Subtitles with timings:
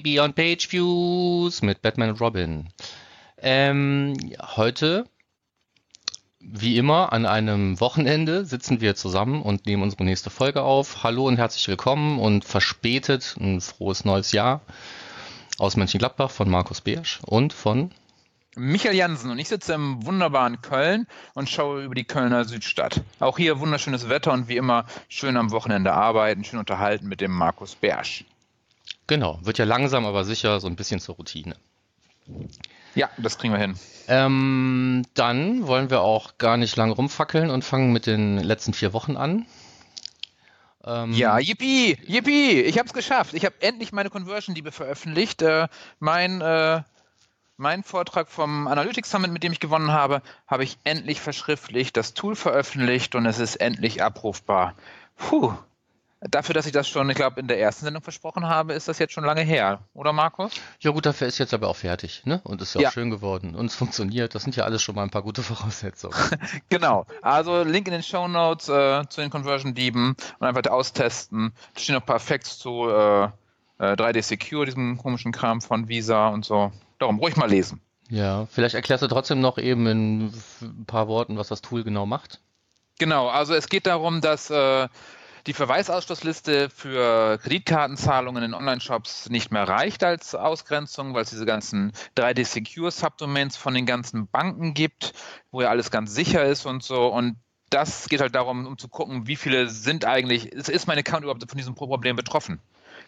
[0.00, 2.68] Beyond Page Views mit Batman und Robin.
[3.38, 4.14] Ähm,
[4.56, 5.06] heute,
[6.38, 11.02] wie immer, an einem Wochenende sitzen wir zusammen und nehmen unsere nächste Folge auf.
[11.02, 14.60] Hallo und herzlich willkommen und verspätet ein frohes neues Jahr
[15.58, 17.92] aus Mönchengladbach von Markus Beersch und von
[18.54, 23.00] Michael Jansen und ich sitze im wunderbaren Köln und schaue über die Kölner Südstadt.
[23.18, 27.30] Auch hier wunderschönes Wetter und wie immer schön am Wochenende arbeiten, schön unterhalten mit dem
[27.30, 28.24] Markus Bersch.
[29.06, 31.56] Genau, wird ja langsam, aber sicher so ein bisschen zur Routine.
[32.94, 33.74] Ja, das kriegen wir hin.
[34.08, 38.92] Ähm, dann wollen wir auch gar nicht lange rumfackeln und fangen mit den letzten vier
[38.92, 39.46] Wochen an.
[40.84, 43.34] Ähm, ja, yippie, yippie, ich habe es geschafft.
[43.34, 45.40] Ich habe endlich meine Conversion-Liebe veröffentlicht.
[45.40, 45.68] Äh,
[46.00, 46.82] mein äh,
[47.62, 52.12] Mein Vortrag vom Analytics Summit, mit dem ich gewonnen habe, habe ich endlich verschriftlicht, das
[52.12, 54.74] Tool veröffentlicht und es ist endlich abrufbar.
[55.16, 55.54] Puh.
[56.20, 58.98] Dafür, dass ich das schon, ich glaube, in der ersten Sendung versprochen habe, ist das
[58.98, 60.54] jetzt schon lange her, oder Markus?
[60.80, 62.40] Ja gut, dafür ist jetzt aber auch fertig, ne?
[62.42, 62.88] Und ist ja, ja.
[62.88, 64.34] auch schön geworden und es funktioniert.
[64.34, 66.16] Das sind ja alles schon mal ein paar gute Voraussetzungen.
[66.68, 67.06] genau.
[67.22, 71.52] Also Link in den Show Notes äh, zu den Conversion-Dieben und einfach austesten.
[71.74, 73.28] Da stehen noch ein paar Facts zu äh,
[73.78, 76.72] 3D äh, Secure, diesem komischen Kram von Visa und so.
[77.02, 77.80] Darum ruhig mal lesen.
[78.10, 82.06] Ja, vielleicht erklärst du trotzdem noch eben in ein paar Worten, was das Tool genau
[82.06, 82.40] macht.
[83.00, 84.86] Genau, also es geht darum, dass äh,
[85.48, 91.92] die Verweisausschlussliste für Kreditkartenzahlungen in Online-Shops nicht mehr reicht als Ausgrenzung, weil es diese ganzen
[92.16, 95.12] 3D-Secure-Subdomains von den ganzen Banken gibt,
[95.50, 97.08] wo ja alles ganz sicher ist und so.
[97.08, 97.34] Und
[97.70, 101.48] das geht halt darum, um zu gucken, wie viele sind eigentlich, ist mein Account überhaupt
[101.48, 102.60] von diesem Problem betroffen?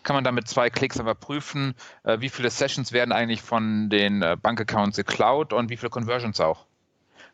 [0.05, 1.75] Kann man dann mit zwei Klicks aber prüfen,
[2.05, 6.41] äh, wie viele Sessions werden eigentlich von den äh, Bankaccounts geklaut und wie viele Conversions
[6.41, 6.67] auch.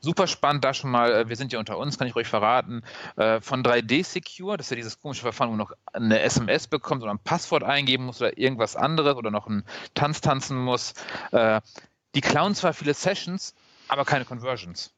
[0.03, 2.83] Super spannend, da schon mal, äh, wir sind ja unter uns, kann ich euch verraten,
[3.17, 7.03] von 3D Secure, das ist ja dieses komische Verfahren, wo man noch eine SMS bekommt
[7.03, 10.95] oder ein Passwort eingeben muss oder irgendwas anderes oder noch einen Tanz tanzen muss.
[11.33, 13.55] Die klauen zwar viele Sessions,
[13.89, 14.95] aber keine Conversions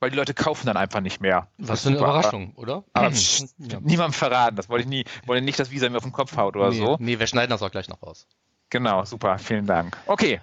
[0.00, 1.48] weil die Leute kaufen dann einfach nicht mehr.
[1.58, 2.84] Was für eine Überraschung, oder?
[2.92, 3.80] Aber ja.
[3.80, 6.56] niemandem verraten, das wollte ich nie, wollte nicht, dass Visa mir auf den Kopf haut
[6.56, 6.96] oder nee, so.
[7.00, 8.26] Nee, wir schneiden das auch gleich noch raus.
[8.70, 9.96] Genau, super, vielen Dank.
[10.06, 10.40] Okay.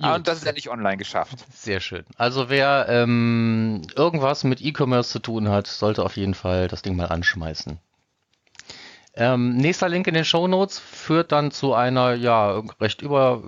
[0.00, 1.44] Ah, und das ist ja nicht online geschafft.
[1.52, 2.04] Sehr schön.
[2.16, 6.96] Also wer ähm, irgendwas mit E-Commerce zu tun hat, sollte auf jeden Fall das Ding
[6.96, 7.78] mal anschmeißen.
[9.16, 13.44] Ähm, nächster Link in den Show Notes führt dann zu einer ja recht über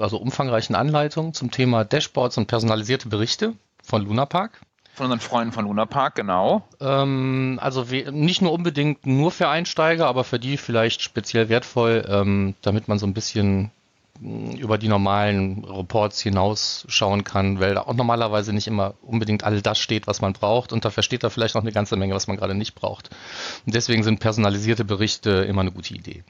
[0.00, 4.62] also umfangreichen Anleitung zum Thema Dashboards und personalisierte Berichte von Luna Park.
[4.94, 6.68] Von unseren Freunden von Luna Park, genau.
[6.78, 12.54] Ähm, also nicht nur unbedingt nur für Einsteiger, aber für die vielleicht speziell wertvoll, ähm,
[12.60, 13.70] damit man so ein bisschen
[14.20, 19.62] mm, über die normalen Reports hinausschauen kann, weil da auch normalerweise nicht immer unbedingt all
[19.62, 22.26] das steht, was man braucht und da versteht da vielleicht noch eine ganze Menge, was
[22.26, 23.08] man gerade nicht braucht.
[23.64, 26.22] Und deswegen sind personalisierte Berichte immer eine gute Idee.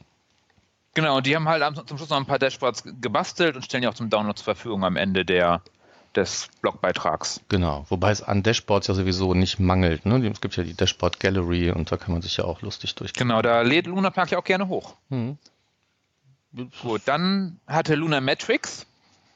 [0.95, 3.89] Genau, und die haben halt zum Schluss noch ein paar Dashboards gebastelt und stellen die
[3.89, 5.63] auch zum Download zur Verfügung am Ende der,
[6.17, 7.41] des Blogbeitrags.
[7.49, 10.07] Genau, wobei es an Dashboards ja sowieso nicht mangelt.
[10.07, 10.27] Ne?
[10.29, 13.29] Es gibt ja die Dashboard Gallery und da kann man sich ja auch lustig durchgehen.
[13.29, 14.97] Genau, da lädt Luna Park ja auch gerne hoch.
[15.09, 15.39] Mhm.
[16.83, 18.87] Gut, dann hatte Luna Metrics,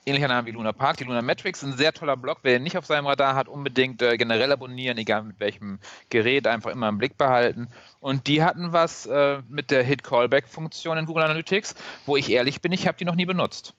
[0.05, 2.41] ähnlicher Name wie Luna Park, die Luna Metrics, ein sehr toller Blog.
[2.43, 5.79] Wer den nicht auf seinem Radar hat, unbedingt äh, generell abonnieren, egal mit welchem
[6.11, 7.69] Gerät, einfach immer im Blick behalten.
[8.01, 12.73] Und die hatten was äh, mit der Hit-Callback-Funktion in Google Analytics, wo ich ehrlich bin,
[12.73, 13.75] ich habe die noch nie benutzt.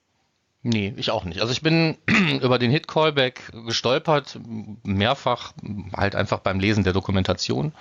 [0.70, 1.40] Nee, ich auch nicht.
[1.40, 1.96] Also ich bin
[2.42, 4.38] über den Hit-Callback gestolpert,
[4.84, 5.54] mehrfach,
[5.96, 7.72] halt einfach beim Lesen der Dokumentation,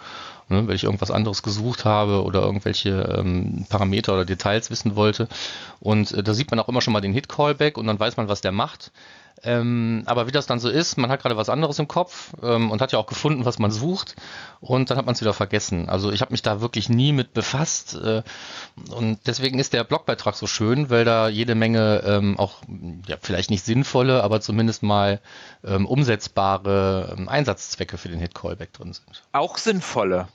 [0.49, 5.27] ne, weil ich irgendwas anderes gesucht habe oder irgendwelche ähm, Parameter oder Details wissen wollte.
[5.81, 8.29] Und äh, da sieht man auch immer schon mal den Hit-Callback und dann weiß man,
[8.29, 8.93] was der macht.
[9.43, 12.71] Ähm, aber wie das dann so ist, man hat gerade was anderes im Kopf ähm,
[12.71, 14.17] und hat ja auch gefunden, was man sucht
[14.61, 15.89] und dann hat man es wieder vergessen.
[15.89, 18.23] Also ich habe mich da wirklich nie mit befasst äh,
[18.91, 22.63] und deswegen ist der Blogbeitrag so schön, weil da jede Menge ähm, auch
[23.07, 25.21] ja, vielleicht nicht sinnvolle, aber zumindest mal
[25.65, 29.23] ähm, umsetzbare ähm, Einsatzzwecke für den Hit-Callback drin sind.
[29.33, 30.29] Auch sinnvolle.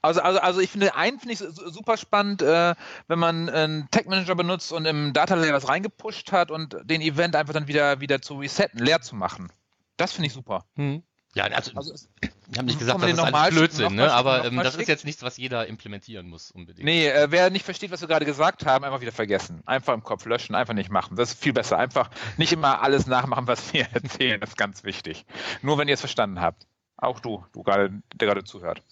[0.00, 2.74] Also, also, also ich finde, einen finde ich super spannend, äh,
[3.08, 7.00] wenn man einen Tag Manager benutzt und im Data Layer was reingepusht hat und den
[7.00, 9.52] Event einfach dann wieder, wieder zu resetten, leer zu machen.
[9.96, 10.64] Das finde ich super.
[10.76, 11.02] Hm.
[11.34, 14.10] Ja, also, also ich habe nicht gesagt, das ist alles Blödsinn, ne?
[14.12, 16.84] aber ähm, das ist jetzt nichts, was jeder implementieren muss unbedingt.
[16.84, 19.62] Nee, äh, wer nicht versteht, was wir gerade gesagt haben, einfach wieder vergessen.
[19.66, 21.16] Einfach im Kopf löschen, einfach nicht machen.
[21.16, 21.78] Das ist viel besser.
[21.78, 24.40] Einfach nicht immer alles nachmachen, was wir erzählen.
[24.40, 25.26] Das ist ganz wichtig.
[25.60, 26.66] Nur wenn ihr es verstanden habt.
[26.96, 28.82] Auch du, du gerade, der gerade zuhört.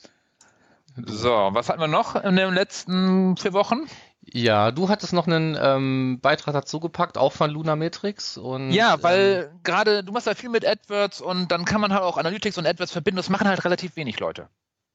[1.05, 3.87] So, was hatten wir noch in den letzten vier Wochen?
[4.23, 8.39] Ja, du hattest noch einen ähm, Beitrag dazu gepackt, auch von Lunametrix.
[8.39, 11.93] Und, ja, weil ähm, gerade du machst ja viel mit AdWords und dann kann man
[11.93, 13.19] halt auch Analytics und AdWords verbinden.
[13.19, 14.49] Das machen halt relativ wenig Leute.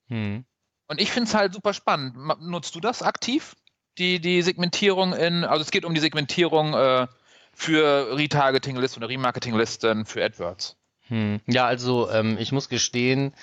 [0.07, 0.43] Hm.
[0.87, 2.17] Und ich finde es halt super spannend.
[2.41, 3.55] Nutzt du das aktiv?
[3.97, 7.07] die, die Segmentierung in, also es geht um die Segmentierung äh,
[7.53, 10.77] für Retargeting-Listen oder Remarketing-Listen für AdWords.
[11.11, 11.41] Hm.
[11.45, 13.33] Ja, also ähm, ich muss gestehen,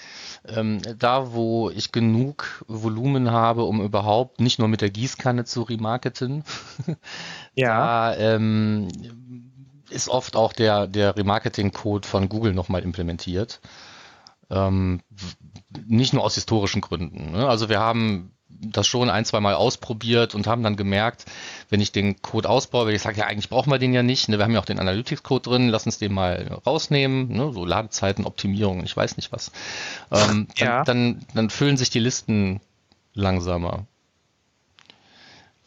[0.47, 5.65] ähm, da wo ich genug Volumen habe, um überhaupt nicht nur mit der Gießkanne zu
[5.65, 6.45] remarketen,
[7.55, 7.77] ja.
[7.77, 8.89] da ähm,
[9.91, 13.61] ist oft auch der, der Remarketing-Code von Google nochmal implementiert.
[14.49, 15.03] Ähm,
[15.87, 17.33] nicht nur aus historischen Gründen.
[17.33, 17.47] Ne?
[17.47, 21.27] Also wir haben das schon ein, zwei Mal ausprobiert und haben dann gemerkt,
[21.69, 24.29] wenn ich den Code ausbaue, weil ich sage, ja, eigentlich brauchen wir den ja nicht.
[24.29, 24.39] Ne?
[24.39, 27.53] Wir haben ja auch den Analytics-Code drin, lass uns den mal rausnehmen, ne?
[27.53, 29.53] so Ladezeiten, Optimierung, ich weiß nicht was.
[30.11, 30.83] Ähm, ja.
[30.85, 32.61] dann, dann, dann füllen sich die Listen
[33.15, 33.87] langsamer.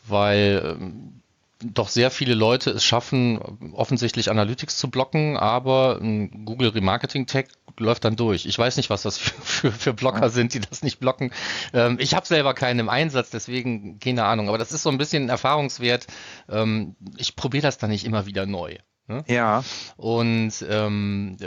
[0.08, 1.21] Weil ähm,
[1.64, 3.40] doch sehr viele Leute es schaffen,
[3.74, 7.48] offensichtlich Analytics zu blocken, aber ein Google Remarketing Tag
[7.78, 8.46] läuft dann durch.
[8.46, 11.32] Ich weiß nicht, was das für, für, für Blocker sind, die das nicht blocken.
[11.74, 14.50] Ähm, ich habe selber keinen im Einsatz, deswegen keine Ahnung.
[14.50, 16.08] Aber das ist so ein bisschen Erfahrungswert.
[16.50, 18.78] Ähm, ich probiere das dann nicht immer wieder neu.
[19.08, 19.24] Ne?
[19.28, 19.64] Ja.
[19.98, 21.38] Und ähm,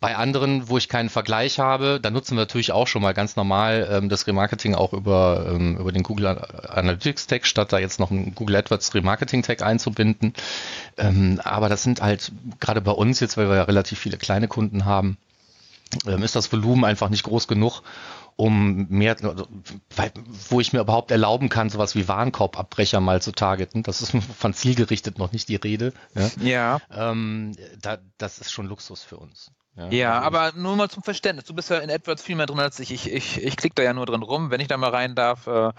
[0.00, 3.36] bei anderen, wo ich keinen Vergleich habe, da nutzen wir natürlich auch schon mal ganz
[3.36, 7.98] normal ähm, das Remarketing auch über, ähm, über den Google Analytics Tag, statt da jetzt
[7.98, 10.34] noch einen Google AdWords Remarketing Tag einzubinden.
[10.96, 14.46] Ähm, aber das sind halt gerade bei uns jetzt, weil wir ja relativ viele kleine
[14.46, 15.16] Kunden haben,
[16.06, 17.82] ähm, ist das Volumen einfach nicht groß genug,
[18.36, 19.16] um mehr,
[20.48, 23.82] wo ich mir überhaupt erlauben kann, sowas wie Warenkorbabbrecher mal zu targeten.
[23.82, 25.92] Das ist von zielgerichtet noch nicht die Rede.
[26.14, 26.30] Ja.
[26.40, 26.80] ja.
[27.10, 29.50] Ähm, da, das ist schon Luxus für uns.
[29.78, 31.46] Ja, ja also aber nur mal zum Verständnis.
[31.46, 32.92] Du bist ja in AdWords viel mehr drin als ich.
[32.92, 35.46] Ich, ich, ich klicke da ja nur drin rum, wenn ich da mal rein darf.
[35.46, 35.72] Äh,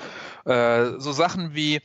[0.52, 1.82] äh, so Sachen wie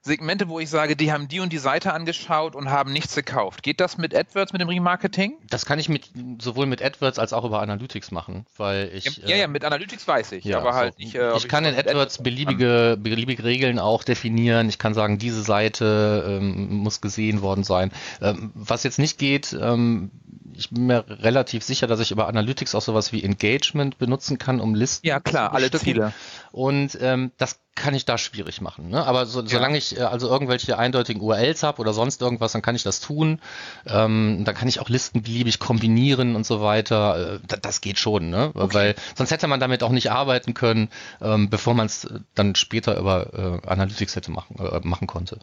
[0.00, 3.62] Segmente, wo ich sage, die haben die und die Seite angeschaut und haben nichts gekauft.
[3.62, 5.36] Geht das mit AdWords, mit dem Remarketing?
[5.48, 6.10] Das kann ich mit,
[6.40, 9.04] sowohl mit AdWords als auch über Analytics machen, weil ich.
[9.18, 11.02] Ja, ja, äh, mit Analytics weiß ich, ja, aber halt so.
[11.02, 11.14] nicht.
[11.14, 14.68] Äh, ich kann in AdWords beliebige, beliebige Regeln auch definieren.
[14.68, 17.92] Ich kann sagen, diese Seite ähm, muss gesehen worden sein.
[18.22, 20.10] Ähm, was jetzt nicht geht, ähm,
[20.58, 24.60] ich bin mir relativ sicher, dass ich über Analytics auch sowas wie Engagement benutzen kann,
[24.60, 26.12] um Listen Ja, klar, alle Ziele.
[26.50, 28.88] Und ähm, das kann ich da schwierig machen.
[28.88, 29.06] Ne?
[29.06, 29.46] Aber so, ja.
[29.46, 32.98] solange ich äh, also irgendwelche eindeutigen URLs habe oder sonst irgendwas, dann kann ich das
[32.98, 33.40] tun.
[33.86, 37.34] Ähm, dann kann ich auch Listen beliebig kombinieren und so weiter.
[37.34, 38.50] Äh, das, das geht schon, ne?
[38.54, 38.74] Okay.
[38.74, 40.88] Weil sonst hätte man damit auch nicht arbeiten können,
[41.20, 45.38] ähm, bevor man es dann später über äh, Analytics hätte machen, äh, machen konnte.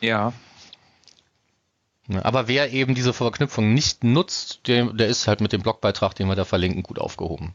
[0.00, 0.34] Ja.
[2.10, 6.14] Ne, aber wer eben diese Verknüpfung nicht nutzt, der, der ist halt mit dem Blogbeitrag,
[6.14, 7.54] den wir da verlinken, gut aufgehoben.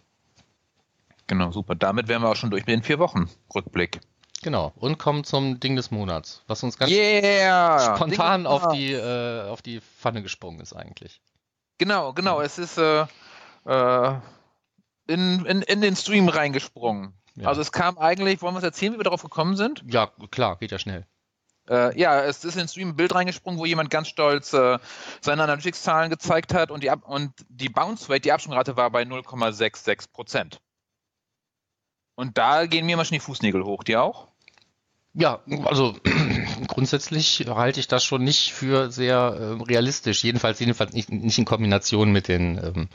[1.25, 1.73] Genau, super.
[1.73, 3.99] Damit wären wir auch schon durch mit den vier Wochen Rückblick.
[4.43, 9.47] Genau, und kommen zum Ding des Monats, was uns ganz yeah, spontan auf die, äh,
[9.47, 11.21] auf die Pfanne gesprungen ist eigentlich.
[11.79, 13.05] Genau, genau, es ist äh,
[13.65, 14.15] äh,
[15.07, 17.13] in, in, in den Stream reingesprungen.
[17.35, 17.47] Ja.
[17.47, 19.83] Also es kam eigentlich, wollen wir es erzählen, wie wir darauf gekommen sind?
[19.87, 21.07] Ja, klar, geht ja schnell.
[21.69, 24.79] Äh, ja, es ist in Stream ein Bild reingesprungen, wo jemand ganz stolz äh,
[25.21, 29.03] seine Analytics-Zahlen gezeigt hat und die, Ab und die Bounce Rate, die Absprungrate war bei
[29.03, 30.59] 0,66 Prozent.
[32.15, 34.27] Und da gehen mir mal schon die Fußnägel hoch, die auch?
[35.15, 35.95] Ja, also
[36.67, 40.23] grundsätzlich halte ich das schon nicht für sehr äh, realistisch.
[40.23, 42.89] Jedenfalls, jedenfalls nicht, nicht, in Kombination mit den ähm,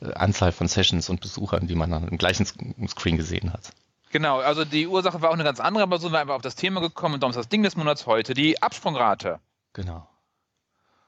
[0.00, 3.70] äh, Anzahl von Sessions und Besuchern, die man dann im gleichen Screen gesehen hat.
[4.10, 6.42] Genau, also die Ursache war auch eine ganz andere, aber so sind wir einfach auf
[6.42, 9.38] das Thema gekommen und darum ist das Ding des Monats heute die Absprungrate.
[9.72, 10.08] Genau.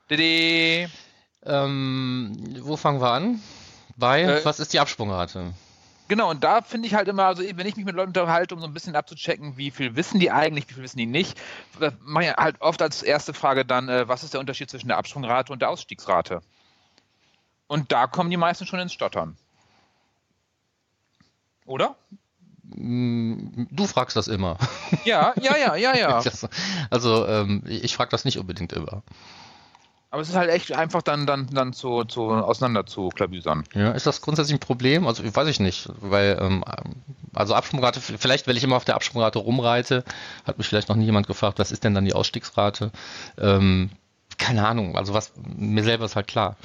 [0.08, 0.88] Didi.
[1.44, 3.42] Ähm, wo fangen wir an?
[3.96, 5.52] Bei, äh, was ist die Absprungrate?
[6.06, 8.60] Genau, und da finde ich halt immer, also wenn ich mich mit Leuten unterhalte, um
[8.60, 11.40] so ein bisschen abzuchecken, wie viel wissen die eigentlich, wie viel wissen die nicht,
[12.00, 14.98] mache ich halt oft als erste Frage dann, äh, was ist der Unterschied zwischen der
[14.98, 16.42] Absprungrate und der Ausstiegsrate?
[17.66, 19.36] Und da kommen die meisten schon ins Stottern.
[21.64, 21.96] Oder?
[22.76, 24.56] Du fragst das immer.
[25.04, 26.22] Ja, ja, ja, ja, ja.
[26.90, 29.02] also ähm, ich frage das nicht unbedingt immer.
[30.12, 33.64] Aber es ist halt echt einfach dann, dann, dann zu, zu auseinander zu klabüsern.
[33.72, 35.06] Ja, ist das grundsätzlich ein Problem?
[35.06, 36.62] Also weiß ich nicht, weil ähm,
[37.34, 40.04] also Absprungrate, vielleicht weil ich immer auf der Absprungrate rumreite,
[40.44, 42.92] hat mich vielleicht noch nie jemand gefragt, was ist denn dann die Ausstiegsrate?
[43.38, 43.88] Ähm,
[44.36, 46.56] keine Ahnung, also was mir selber ist halt klar.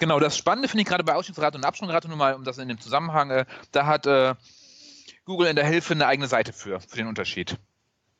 [0.00, 2.68] Genau, das Spannende finde ich gerade bei Ausstiegsrate und Absprungrate, nur mal um das in
[2.68, 4.34] dem Zusammenhang, äh, da hat äh,
[5.26, 7.56] Google in der Hilfe eine eigene Seite für, für den Unterschied.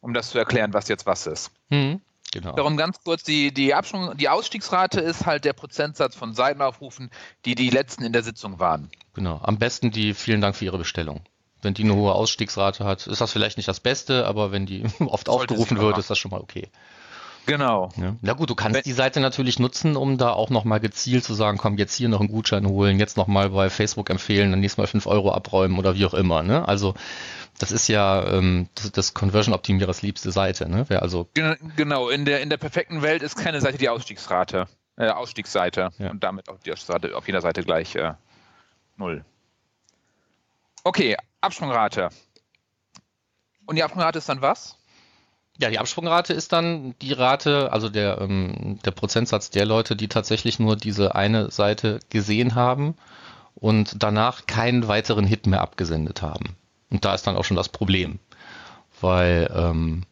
[0.03, 1.51] Um das zu erklären, was jetzt was ist.
[1.69, 2.01] Mhm.
[2.33, 2.53] Genau.
[2.53, 7.11] Darum ganz kurz, die, die, Absprung, die Ausstiegsrate ist halt der Prozentsatz von Seitenaufrufen,
[7.45, 8.89] die die letzten in der Sitzung waren.
[9.15, 11.23] Genau, am besten die vielen Dank für Ihre Bestellung.
[11.63, 14.85] Wenn die eine hohe Ausstiegsrate hat, ist das vielleicht nicht das Beste, aber wenn die
[15.01, 16.69] oft Sollte aufgerufen wird, ist das schon mal okay.
[17.47, 17.91] Genau.
[17.97, 18.17] Ja.
[18.21, 21.35] Na gut, du kannst Wenn, die Seite natürlich nutzen, um da auch nochmal gezielt zu
[21.35, 24.79] sagen, komm, jetzt hier noch einen Gutschein holen, jetzt nochmal bei Facebook empfehlen, dann nächstes
[24.79, 26.43] Mal 5 Euro abräumen oder wie auch immer.
[26.43, 26.67] Ne?
[26.67, 26.95] Also
[27.59, 30.69] das ist ja ähm, das, das Conversion-Optimierers liebste Seite.
[30.69, 30.85] Ne?
[30.89, 34.67] Wer also genau, in der, in der perfekten Welt ist keine Seite die Ausstiegsrate,
[34.97, 36.11] äh, Ausstiegsseite ja.
[36.11, 38.15] und damit auch die Ausstiegsrate auf jeder Seite gleich äh,
[38.97, 39.25] null.
[40.85, 42.09] Okay, Absprungrate.
[43.67, 44.80] Und die Absprungrate ist dann was?
[45.61, 50.09] Ja, die Absprungrate ist dann die Rate, also der, ähm, der Prozentsatz der Leute, die
[50.09, 52.97] tatsächlich nur diese eine Seite gesehen haben
[53.55, 56.57] und danach keinen weiteren Hit mehr abgesendet haben.
[56.89, 58.21] Und da ist dann auch schon das Problem,
[59.03, 60.05] weil ähm,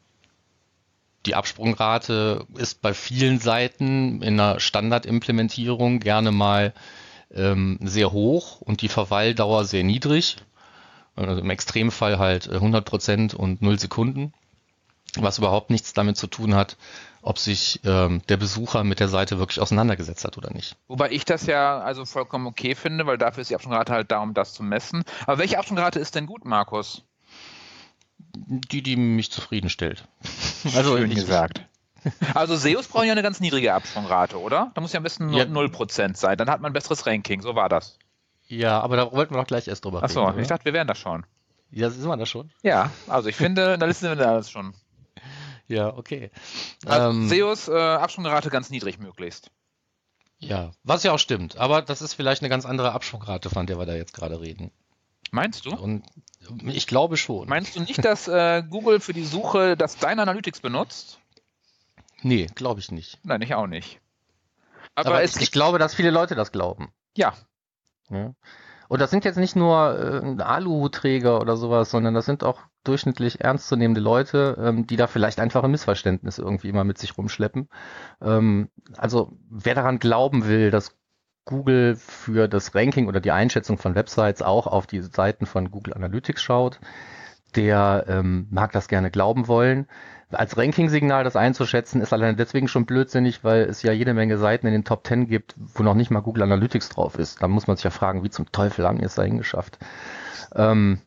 [1.24, 6.74] die Absprungrate ist bei vielen Seiten in einer Standardimplementierung gerne mal
[7.34, 10.36] ähm, sehr hoch und die Verweildauer sehr niedrig.
[11.16, 14.34] Also im Extremfall halt 100% und 0 Sekunden
[15.16, 16.76] was überhaupt nichts damit zu tun hat,
[17.22, 20.76] ob sich ähm, der Besucher mit der Seite wirklich auseinandergesetzt hat oder nicht.
[20.86, 24.20] Wobei ich das ja also vollkommen okay finde, weil dafür ist die Absprungrate halt da,
[24.20, 25.04] um das zu messen.
[25.26, 27.02] Aber welche Absprungrate ist denn gut, Markus?
[28.36, 30.06] Die, die mich zufriedenstellt.
[30.76, 31.62] also Schön gesagt.
[32.34, 34.70] Also SEOs brauchen ja eine ganz niedrige Absprungrate, oder?
[34.74, 35.44] Da muss ja ein bisschen ja.
[35.44, 36.36] 0% sein.
[36.36, 37.40] Dann hat man ein besseres Ranking.
[37.40, 37.98] So war das.
[38.46, 40.30] Ja, aber da wollten wir doch gleich erst drüber Achso, reden.
[40.30, 41.26] Achso, ich dachte, wir wären da schon.
[41.70, 42.50] Ja, sind wir da schon?
[42.62, 44.72] Ja, also ich finde, da sind wir da schon.
[45.68, 46.30] Ja, okay.
[46.86, 49.50] Also ähm, SEOs äh, Absprungrate ganz niedrig möglichst.
[50.38, 51.56] Ja, was ja auch stimmt.
[51.58, 54.70] Aber das ist vielleicht eine ganz andere Absprungrate, von der wir da jetzt gerade reden.
[55.30, 55.70] Meinst du?
[55.74, 56.04] Und
[56.64, 57.48] ich glaube schon.
[57.48, 61.20] Meinst du nicht, dass äh, Google für die Suche das Deine Analytics benutzt?
[62.22, 63.18] Nee, glaube ich nicht.
[63.24, 64.00] Nein, ich auch nicht.
[64.94, 66.92] Aber, Aber ich glaube, dass viele Leute das glauben.
[67.16, 67.34] Ja.
[68.10, 68.34] ja.
[68.88, 73.40] Und das sind jetzt nicht nur äh, Aluhutträger oder sowas, sondern das sind auch durchschnittlich
[73.40, 77.68] ernstzunehmende Leute, ähm, die da vielleicht einfach ein Missverständnis irgendwie immer mit sich rumschleppen.
[78.22, 80.96] Ähm, also wer daran glauben will, dass
[81.44, 85.94] Google für das Ranking oder die Einschätzung von Websites auch auf die Seiten von Google
[85.94, 86.78] Analytics schaut,
[87.56, 89.86] der ähm, mag das gerne glauben wollen.
[90.30, 94.66] Als Ranking-Signal das einzuschätzen, ist allein deswegen schon blödsinnig, weil es ja jede Menge Seiten
[94.66, 97.42] in den Top 10 gibt, wo noch nicht mal Google Analytics drauf ist.
[97.42, 99.78] Da muss man sich ja fragen, wie zum Teufel haben die es da hingeschafft.
[100.54, 101.00] Ähm,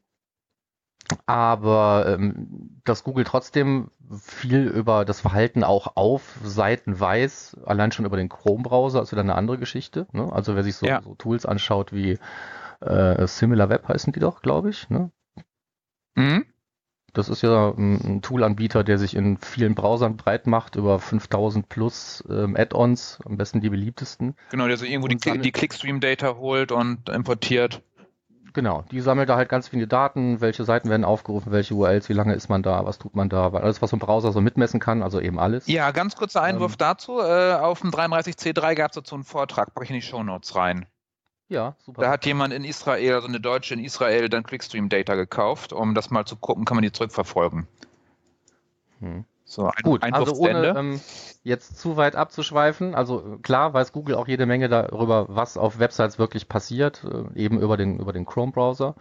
[1.26, 3.90] aber ähm, dass Google trotzdem
[4.22, 9.22] viel über das Verhalten auch auf Seiten weiß, allein schon über den Chrome-Browser, ist wieder
[9.22, 10.08] eine andere Geschichte.
[10.12, 10.32] Ne?
[10.32, 11.02] Also wer sich so, ja.
[11.02, 12.18] so, Tools anschaut wie
[12.82, 14.90] äh, SimilarWeb heißen die doch, glaube ich.
[14.90, 15.12] Ne?
[16.16, 16.46] Mhm.
[17.14, 22.24] Das ist ja ein Toolanbieter, der sich in vielen Browsern breit macht, über 5000 plus
[22.30, 24.36] ähm, Add-ons, am besten die beliebtesten.
[24.50, 27.82] Genau, der so irgendwo die, die Clickstream-Data holt und importiert.
[28.54, 32.14] Genau, die sammelt da halt ganz viele Daten, welche Seiten werden aufgerufen, welche URLs, wie
[32.14, 34.42] lange ist man da, was tut man da, weil alles, was so ein Browser so
[34.42, 35.68] mitmessen kann, also eben alles.
[35.68, 37.20] Ja, ganz kurzer Einwurf ähm, dazu.
[37.20, 40.56] Äh, auf dem 33C3 gab es dazu einen Vortrag, packe ich in die Show Notes
[40.56, 40.86] rein.
[41.48, 42.02] Ja, super.
[42.02, 45.96] Da hat jemand in Israel, also eine Deutsche in Israel, dann Clickstream Data gekauft, um
[45.96, 47.68] das mal zu gucken, kann man die zurückverfolgen.
[49.02, 49.26] Hm.
[49.44, 51.02] So, ein, Gut, also ohne ähm,
[51.44, 56.18] jetzt zu weit abzuschweifen, also klar weiß Google auch jede Menge darüber, was auf Websites
[56.18, 58.96] wirklich passiert, äh, eben über den, über den Chrome-Browser.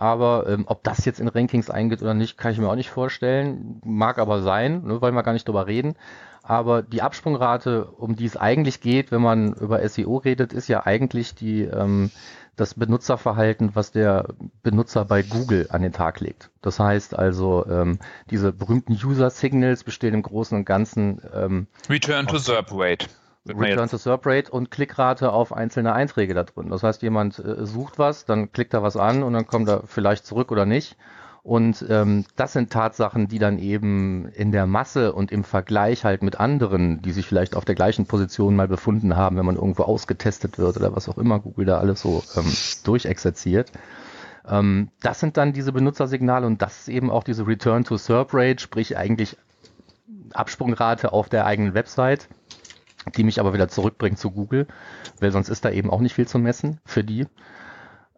[0.00, 2.88] Aber ähm, ob das jetzt in Rankings eingeht oder nicht, kann ich mir auch nicht
[2.88, 3.82] vorstellen.
[3.84, 5.94] Mag aber sein, ne, wollen wir gar nicht drüber reden.
[6.42, 10.86] Aber die Absprungrate, um die es eigentlich geht, wenn man über SEO redet, ist ja
[10.86, 12.10] eigentlich die, ähm,
[12.56, 14.28] das Benutzerverhalten, was der
[14.62, 16.48] Benutzer bei Google an den Tag legt.
[16.62, 17.98] Das heißt also, ähm,
[18.30, 23.06] diese berühmten User Signals bestehen im Großen und Ganzen ähm, Return to SERP Rate.
[23.56, 26.70] Return to SERP Rate und Klickrate auf einzelne Einträge da drin.
[26.70, 29.82] Das heißt, jemand äh, sucht was, dann klickt er was an und dann kommt er
[29.86, 30.96] vielleicht zurück oder nicht.
[31.42, 36.22] Und ähm, das sind Tatsachen, die dann eben in der Masse und im Vergleich halt
[36.22, 39.84] mit anderen, die sich vielleicht auf der gleichen Position mal befunden haben, wenn man irgendwo
[39.84, 42.52] ausgetestet wird oder was auch immer Google da alles so ähm,
[42.84, 43.72] durchexerziert.
[44.46, 48.34] Ähm, das sind dann diese Benutzersignale und das ist eben auch diese Return to SERP
[48.34, 49.38] Rate, sprich eigentlich
[50.34, 52.28] Absprungrate auf der eigenen Website,
[53.16, 54.66] die mich aber wieder zurückbringt zu Google,
[55.20, 57.26] weil sonst ist da eben auch nicht viel zu messen für die.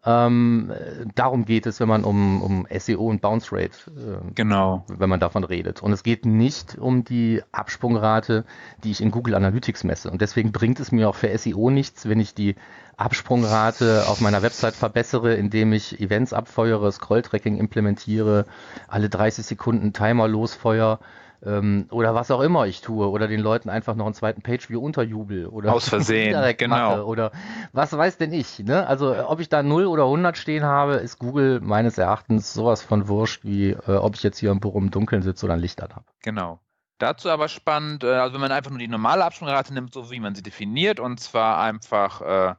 [0.05, 0.73] Ähm,
[1.15, 4.83] darum geht es, wenn man um, um SEO und Bounce Rate, äh, genau.
[4.89, 5.81] wenn man davon redet.
[5.81, 8.43] Und es geht nicht um die Absprungrate,
[8.83, 10.11] die ich in Google Analytics messe.
[10.11, 12.55] Und deswegen bringt es mir auch für SEO nichts, wenn ich die
[12.97, 18.45] Absprungrate auf meiner Website verbessere, indem ich Events abfeuere, Scroll-Tracking implementiere,
[18.89, 20.99] alle 30 Sekunden Timer losfeuer
[21.45, 24.79] ähm, oder was auch immer ich tue oder den Leuten einfach noch einen zweiten Pageview
[24.79, 27.03] unterjubel oder aus Versehen genau.
[27.03, 27.31] oder
[27.71, 28.87] was weiß denn ich ne?
[28.87, 33.07] Also ob ich da 0 oder 100 stehen habe ist Google meines Erachtens sowas von
[33.07, 35.81] wurscht wie äh, ob ich jetzt hier im Büro im Dunkeln sitze oder ein Licht
[35.81, 36.59] an habe genau.
[36.99, 40.21] Dazu aber spannend, äh, also wenn man einfach nur die normale Absprungrate nimmt, so wie
[40.21, 42.55] man sie definiert, und zwar einfach äh,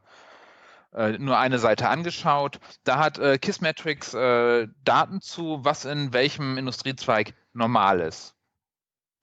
[0.93, 6.57] äh, nur eine Seite angeschaut, da hat äh, Kissmetrics äh, Daten zu, was in welchem
[6.57, 8.34] Industriezweig normal ist.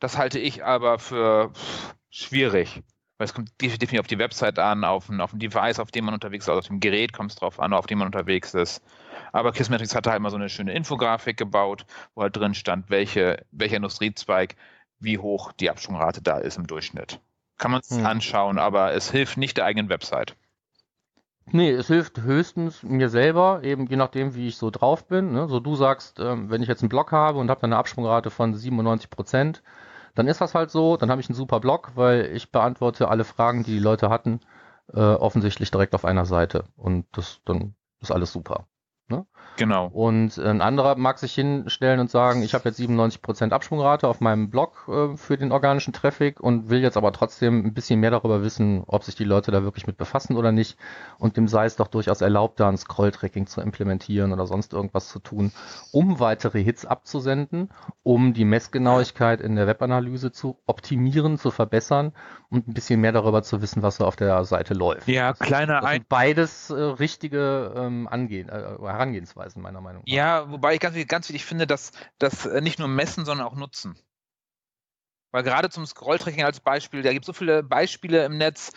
[0.03, 1.53] Das halte ich aber für
[2.11, 2.83] schwierig.
[3.19, 6.07] Weil es kommt definitiv auf die Website an, auf ein, auf ein Device, auf dem
[6.07, 8.53] man unterwegs ist, also auf dem Gerät kommt es drauf an, auf dem man unterwegs
[8.53, 8.83] ist.
[9.31, 13.47] Aber Kissmetrics hatte halt mal so eine schöne Infografik gebaut, wo halt drin stand, welche,
[13.53, 14.57] welcher Industriezweig
[14.99, 17.21] wie hoch die Absprungrate da ist im Durchschnitt.
[17.59, 18.05] Kann man es hm.
[18.05, 20.35] anschauen, aber es hilft nicht der eigenen Website.
[21.47, 25.33] Nee, es hilft höchstens mir selber, eben je nachdem, wie ich so drauf bin.
[25.33, 25.47] Ne?
[25.47, 28.31] So du sagst, ähm, wenn ich jetzt einen Blog habe und habe dann eine Absprungrate
[28.31, 29.63] von 97 Prozent,
[30.15, 33.25] dann ist das halt so, dann habe ich einen super Blog, weil ich beantworte alle
[33.25, 34.41] Fragen, die die Leute hatten,
[34.93, 36.65] äh, offensichtlich direkt auf einer Seite.
[36.77, 38.67] Und das dann ist alles super.
[39.13, 39.27] Ne?
[39.57, 39.89] Genau.
[39.89, 44.49] Und ein anderer mag sich hinstellen und sagen, ich habe jetzt 97% Absprungrate auf meinem
[44.49, 48.43] Blog äh, für den organischen Traffic und will jetzt aber trotzdem ein bisschen mehr darüber
[48.43, 50.79] wissen, ob sich die Leute da wirklich mit befassen oder nicht.
[51.19, 55.09] Und dem sei es doch durchaus erlaubt, da ein Scroll-Tracking zu implementieren oder sonst irgendwas
[55.09, 55.53] zu tun,
[55.93, 57.69] um weitere Hits abzusenden,
[58.03, 62.13] um die Messgenauigkeit in der Webanalyse zu optimieren, zu verbessern
[62.49, 65.09] und ein bisschen mehr darüber zu wissen, was so auf der Seite läuft.
[65.09, 70.13] Ja, kleiner Ein beides äh, richtige ähm, Angehen, äh, Herangehensweisen meiner Meinung nach.
[70.13, 73.57] Ja, wobei ich ganz, ganz wichtig finde, dass das äh, nicht nur messen, sondern auch
[73.57, 73.99] nutzen.
[75.33, 78.73] Weil gerade zum Scrolltracking als Beispiel, da gibt es so viele Beispiele im Netz,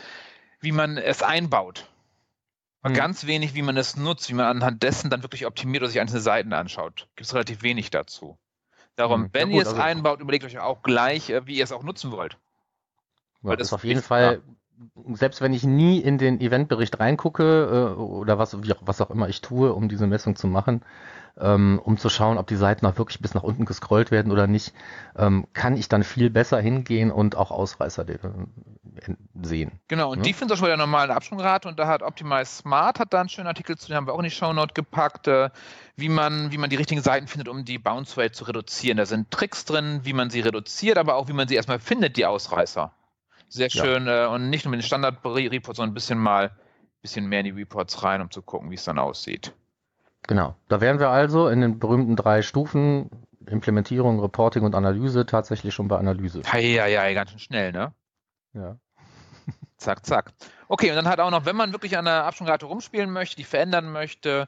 [0.62, 1.89] wie man es einbaut.
[2.82, 2.96] Aber hm.
[2.96, 6.00] ganz wenig, wie man es nutzt, wie man anhand dessen dann wirklich optimiert oder sich
[6.00, 7.08] einzelne Seiten anschaut.
[7.15, 8.38] Gibt es relativ wenig dazu.
[8.96, 9.29] Darum, hm.
[9.34, 11.72] wenn ja, gut, ihr es also einbaut, überlegt euch auch gleich, äh, wie ihr es
[11.72, 12.34] auch nutzen wollt.
[13.41, 14.41] Ja, Weil das ist auf jeden Fall
[15.13, 19.29] selbst wenn ich nie in den Eventbericht reingucke äh, oder was, wie, was auch immer
[19.29, 20.82] ich tue, um diese Messung zu machen,
[21.39, 24.48] ähm, um zu schauen, ob die Seiten auch wirklich bis nach unten gescrollt werden oder
[24.48, 24.74] nicht,
[25.17, 28.17] ähm, kann ich dann viel besser hingehen und auch Ausreißer äh,
[29.41, 29.72] sehen.
[29.88, 30.24] Genau, und ja?
[30.24, 33.20] die finden auch schon bei der normalen Absprungrate und da hat Optimize Smart hat da
[33.20, 35.50] einen schönen Artikel zu, den haben wir auch in die Shownote gepackt, äh,
[35.98, 38.98] wie man, wie man die richtigen Seiten findet, um die Bounce Rate zu reduzieren.
[38.98, 42.17] Da sind Tricks drin, wie man sie reduziert, aber auch wie man sie erstmal findet,
[42.17, 42.91] die Ausreißer
[43.56, 44.25] sehr schön ja.
[44.25, 47.46] äh, und nicht nur mit den Standard-Reports, sondern ein bisschen mal ein bisschen mehr in
[47.46, 49.53] die Reports rein, um zu gucken, wie es dann aussieht.
[50.27, 50.56] Genau.
[50.68, 53.10] Da wären wir also in den berühmten drei Stufen
[53.48, 56.42] Implementierung, Reporting und Analyse tatsächlich schon bei Analyse.
[56.51, 57.94] Ja, ja, ja, ganz schön schnell, ne?
[58.53, 58.77] Ja.
[59.77, 60.34] zack, zack.
[60.68, 63.44] Okay, und dann hat auch noch, wenn man wirklich an der Absprungrate rumspielen möchte, die
[63.44, 64.48] verändern möchte,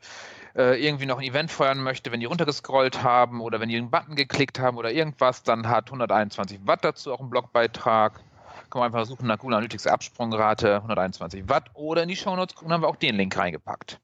[0.56, 3.92] äh, irgendwie noch ein Event feuern möchte, wenn die runtergescrollt haben oder wenn die einen
[3.92, 8.20] Button geklickt haben oder irgendwas, dann hat 121 Watt dazu auch einen Blogbeitrag
[8.70, 12.74] kann man einfach suchen nach Google Analytics Absprungrate 121 Watt oder in die Shownotes gucken,
[12.74, 14.00] haben wir auch den Link reingepackt.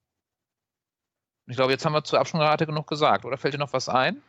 [1.47, 3.25] Ich glaube, jetzt haben wir zur Absprungrate genug gesagt.
[3.25, 4.21] Oder fällt dir noch was ein?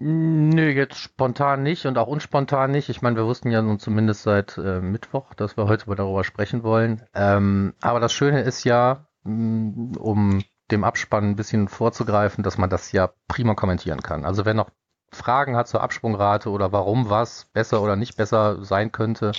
[0.00, 2.88] Nö, jetzt spontan nicht und auch unspontan nicht.
[2.88, 6.62] Ich meine, wir wussten ja nun zumindest seit äh, Mittwoch, dass wir heute darüber sprechen
[6.62, 7.02] wollen.
[7.14, 12.70] Ähm, aber das Schöne ist ja, mm, um dem Abspann ein bisschen vorzugreifen, dass man
[12.70, 14.24] das ja prima kommentieren kann.
[14.24, 14.70] Also wenn noch
[15.18, 19.32] Fragen hat zur Absprungrate oder warum was besser oder nicht besser sein könnte,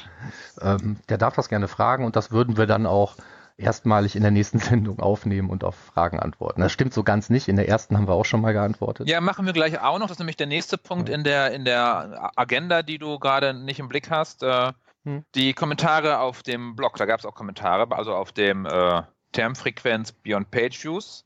[0.61, 3.15] ähm, der darf das gerne fragen und das würden wir dann auch
[3.59, 6.61] erstmalig in der nächsten Sendung aufnehmen und auf Fragen antworten.
[6.61, 7.47] Das stimmt so ganz nicht.
[7.47, 9.07] In der ersten haben wir auch schon mal geantwortet.
[9.07, 10.07] Ja, machen wir gleich auch noch.
[10.07, 13.79] Das ist nämlich der nächste Punkt in der, in der Agenda, die du gerade nicht
[13.79, 14.43] im Blick hast.
[14.43, 14.71] Äh,
[15.03, 15.23] hm.
[15.35, 20.11] Die Kommentare auf dem Blog, da gab es auch Kommentare, also auf dem äh, Termfrequenz
[20.11, 21.25] Beyond Page Views.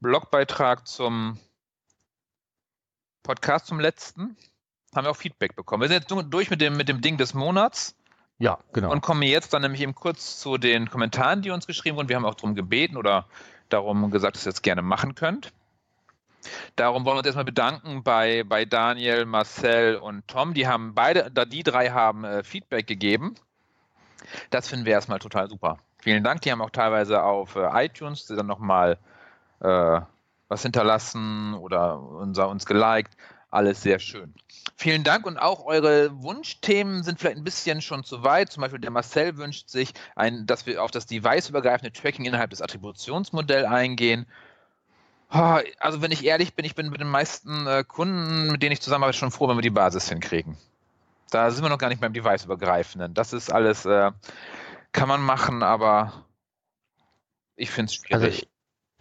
[0.00, 1.38] Blogbeitrag zum
[3.22, 4.36] Podcast zum letzten
[4.94, 5.82] haben wir auch Feedback bekommen.
[5.82, 7.96] Wir sind jetzt durch mit dem, mit dem Ding des Monats.
[8.38, 8.90] Ja, genau.
[8.90, 12.08] Und kommen jetzt dann nämlich eben kurz zu den Kommentaren, die uns geschrieben wurden.
[12.08, 13.26] Wir haben auch darum gebeten oder
[13.68, 15.52] darum gesagt, dass ihr das gerne machen könnt.
[16.74, 20.54] Darum wollen wir uns erstmal bedanken bei, bei Daniel, Marcel und Tom.
[20.54, 23.36] Die haben beide, da die drei haben äh, Feedback gegeben.
[24.50, 25.78] Das finden wir erstmal total super.
[25.98, 26.40] Vielen Dank.
[26.40, 28.98] Die haben auch teilweise auf äh, iTunes dann nochmal
[29.60, 30.00] äh,
[30.52, 33.16] was hinterlassen oder unser, uns geliked.
[33.50, 34.34] Alles sehr schön.
[34.76, 38.50] Vielen Dank und auch eure Wunschthemen sind vielleicht ein bisschen schon zu weit.
[38.50, 42.62] Zum Beispiel der Marcel wünscht sich, ein, dass wir auf das device-übergreifende Tracking innerhalb des
[42.62, 44.26] Attributionsmodells eingehen.
[45.28, 48.82] Also wenn ich ehrlich bin, ich bin mit den meisten äh, Kunden, mit denen ich
[48.82, 50.58] zusammenarbeite, schon froh, wenn wir die Basis hinkriegen.
[51.30, 53.14] Da sind wir noch gar nicht beim Device-übergreifenden.
[53.14, 54.12] Das ist alles, äh,
[54.92, 56.24] kann man machen, aber
[57.56, 58.14] ich finde es schwierig.
[58.14, 58.46] Also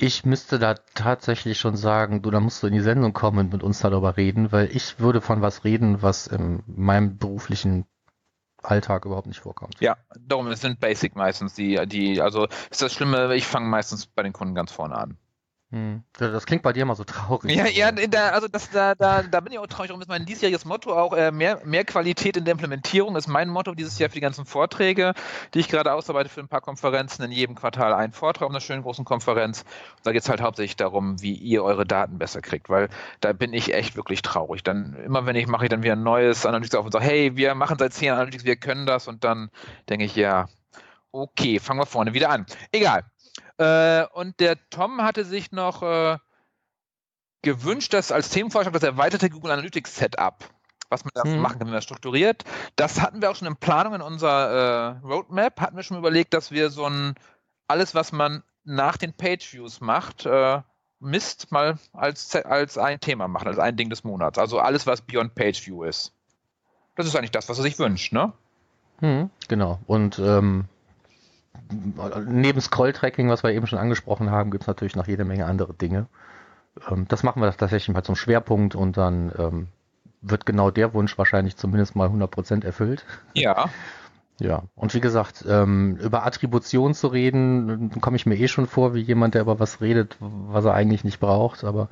[0.01, 3.53] ich, müsste da tatsächlich schon sagen, du, da musst du in die Sendung kommen und
[3.53, 7.85] mit uns darüber reden, weil ich würde von was reden, was in meinem beruflichen
[8.63, 9.75] Alltag überhaupt nicht vorkommt.
[9.79, 14.05] Ja, darum, es sind Basic meistens, die, die, also ist das Schlimme, ich fange meistens
[14.07, 15.17] bei den Kunden ganz vorne an.
[15.71, 16.03] Hm.
[16.17, 17.55] Das klingt bei dir immer so traurig.
[17.55, 19.87] Ja, ja da, also das, da, da, da bin ich auch traurig.
[19.87, 23.47] Darum ist mein diesjähriges Motto auch äh, mehr, mehr Qualität in der Implementierung ist mein
[23.47, 25.13] Motto dieses Jahr für die ganzen Vorträge,
[25.53, 27.23] die ich gerade ausarbeite für ein paar Konferenzen.
[27.23, 29.61] In jedem Quartal einen Vortrag auf einer schönen großen Konferenz.
[29.61, 32.89] Und da geht es halt hauptsächlich darum, wie ihr eure Daten besser kriegt, weil
[33.21, 34.63] da bin ich echt wirklich traurig.
[34.63, 37.37] Dann immer wenn ich mache ich dann wieder ein neues Analytics auf und sage, hey,
[37.37, 39.49] wir machen seit zehn Analytics, wir können das und dann
[39.87, 40.47] denke ich, ja,
[41.13, 42.45] okay, fangen wir vorne wieder an.
[42.73, 43.03] Egal.
[43.61, 46.17] Äh, und der Tom hatte sich noch äh,
[47.43, 50.43] gewünscht, dass als Themenvorschlag das erweiterte Google Analytics Setup,
[50.89, 51.39] was man da hm.
[51.39, 52.43] machen kann, wenn man strukturiert.
[52.75, 56.33] Das hatten wir auch schon in Planung in unserer äh, Roadmap, hatten wir schon überlegt,
[56.33, 57.13] dass wir so ein
[57.67, 60.61] alles, was man nach den Page Views macht, äh,
[60.99, 64.39] Mist mal als, als ein Thema machen, als ein Ding des Monats.
[64.39, 66.13] Also alles, was Beyond Page View ist.
[66.95, 68.33] Das ist eigentlich das, was er sich wünscht, ne?
[68.99, 69.79] Hm, genau.
[69.87, 70.65] Und ähm,
[72.25, 75.73] neben Scroll-Tracking, was wir eben schon angesprochen haben, gibt es natürlich noch jede Menge andere
[75.73, 76.07] Dinge.
[76.89, 79.67] Ähm, das machen wir tatsächlich mal zum Schwerpunkt und dann ähm,
[80.21, 83.05] wird genau der Wunsch wahrscheinlich zumindest mal 100% erfüllt.
[83.33, 83.69] Ja.
[84.39, 88.95] Ja, und wie gesagt, ähm, über Attribution zu reden, komme ich mir eh schon vor,
[88.95, 91.89] wie jemand, der über was redet, was er eigentlich nicht braucht, aber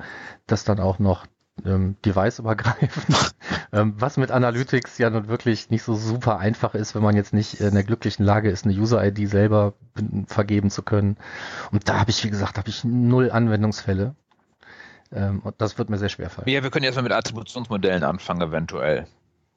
[0.48, 1.26] das dann auch noch
[1.66, 3.34] ähm, deviceübergreifend,
[3.72, 7.32] ähm, was mit Analytics ja nun wirklich nicht so super einfach ist, wenn man jetzt
[7.32, 9.74] nicht in der glücklichen Lage ist, eine User-ID selber
[10.26, 11.16] vergeben zu können.
[11.72, 14.14] Und da habe ich, wie gesagt, habe ich null Anwendungsfälle.
[15.12, 16.48] Ähm, und das wird mir sehr schwer fallen.
[16.48, 19.06] Ja, wir können erstmal mit Attributionsmodellen anfangen, eventuell.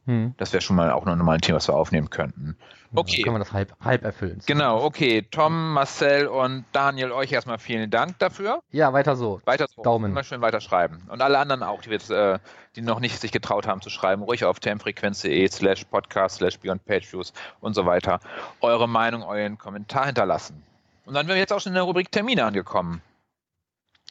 [0.06, 0.34] Hm.
[0.38, 2.58] Das wäre schon mal auch noch mal ein Thema, was wir aufnehmen könnten.
[2.96, 3.18] Okay.
[3.18, 4.42] Ja, kann man das halb, halb erfüllen.
[4.46, 5.24] Genau, okay.
[5.32, 8.62] Tom, Marcel und Daniel, euch erstmal vielen Dank dafür.
[8.72, 9.42] Ja, weiter so.
[9.46, 9.82] Weiter so.
[9.82, 10.12] Daumen.
[10.12, 11.02] Immer schön weiterschreiben.
[11.10, 12.38] Und alle anderen auch, die, jetzt, äh,
[12.76, 16.86] die noch nicht sich getraut haben zu schreiben, ruhig auf termfrequenz.de slash podcast slash beyond
[16.86, 18.20] pageviews und so weiter
[18.62, 20.62] eure Meinung, euren Kommentar hinterlassen.
[21.06, 23.02] Und dann wären wir jetzt auch schon in der Rubrik Termine angekommen.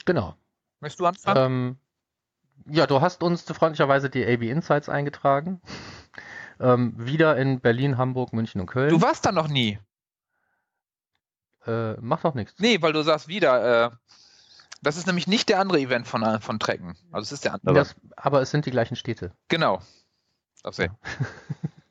[0.05, 0.35] Genau.
[0.81, 1.45] Möchtest du anfangen?
[1.45, 1.77] Ähm,
[2.71, 5.61] ja, du hast uns freundlicherweise die AB Insights eingetragen.
[6.61, 8.91] Ähm, wieder in Berlin, Hamburg, München und Köln.
[8.91, 9.81] Du warst da noch nie.
[11.67, 12.55] Äh, macht doch nichts.
[12.59, 13.91] Nee, weil du sagst wieder, äh,
[14.83, 16.97] das ist nämlich nicht der andere Event von, äh, von Trecken.
[17.11, 17.75] Also es ist der andere.
[17.75, 19.33] Das, aber es sind die gleichen Städte.
[19.49, 19.81] Genau.
[20.63, 20.97] Darf sehen.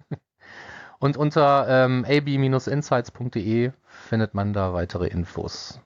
[0.99, 3.71] und unter ähm, ab-insights.de
[4.07, 5.81] findet man da weitere Infos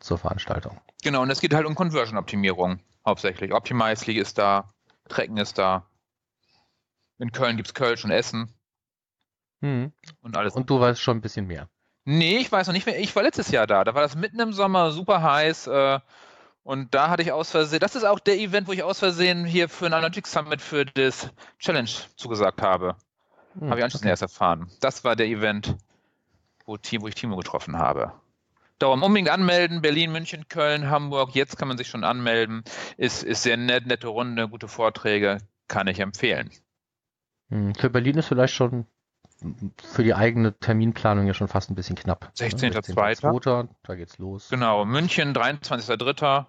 [0.00, 0.80] zur Veranstaltung.
[1.02, 3.52] Genau, und es geht halt um Conversion-Optimierung hauptsächlich.
[3.52, 4.72] Optimizely ist da,
[5.08, 5.86] Trecken ist da.
[7.18, 8.54] In Köln gibt es Kölsch und Essen.
[9.60, 9.92] Hm.
[10.22, 10.54] Und alles.
[10.54, 11.68] Und du weißt schon ein bisschen mehr.
[12.04, 12.98] Nee, ich weiß noch nicht mehr.
[12.98, 13.84] Ich war letztes Jahr da.
[13.84, 15.66] Da war das mitten im Sommer, super heiß.
[15.66, 16.00] Äh,
[16.62, 19.44] und da hatte ich aus Versehen, das ist auch der Event, wo ich aus Versehen
[19.44, 22.96] hier für ein Analytics Summit für das Challenge zugesagt habe.
[23.58, 24.10] Hm, habe ich anschließend okay.
[24.10, 24.70] erst erfahren.
[24.80, 25.76] Das war der Event,
[26.66, 28.12] wo, wo ich Timo getroffen habe.
[28.78, 29.82] Darum unbedingt anmelden.
[29.82, 31.34] Berlin, München, Köln, Hamburg.
[31.34, 32.62] Jetzt kann man sich schon anmelden.
[32.96, 35.38] Ist, ist sehr nett, nette Runde, gute Vorträge.
[35.66, 36.50] Kann ich empfehlen.
[37.50, 38.86] Hm, für Berlin ist vielleicht schon
[39.82, 42.32] für die eigene Terminplanung ja schon fast ein bisschen knapp.
[42.36, 43.62] 16.02.
[43.62, 43.68] Ne?
[43.84, 44.48] Da geht's los.
[44.48, 44.84] Genau.
[44.84, 46.46] München, 23.03.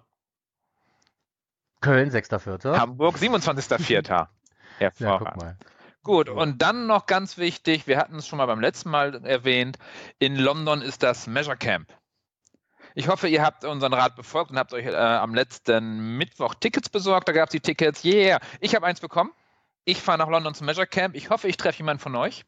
[1.80, 2.78] Köln, 6.04.
[2.78, 4.26] Hamburg, 27.04.
[4.78, 5.00] Hervorragend.
[5.00, 5.56] Ja, guck mal.
[6.02, 9.78] Gut, und dann noch ganz wichtig, wir hatten es schon mal beim letzten Mal erwähnt,
[10.18, 11.92] in London ist das Measure Camp.
[12.94, 16.88] Ich hoffe, ihr habt unseren Rat befolgt und habt euch äh, am letzten Mittwoch Tickets
[16.88, 17.28] besorgt.
[17.28, 18.04] Da gab es die Tickets.
[18.04, 18.40] Yeah!
[18.60, 19.30] Ich habe eins bekommen.
[19.84, 21.14] Ich fahre nach London zum Measure Camp.
[21.14, 22.44] Ich hoffe, ich treffe jemanden von euch.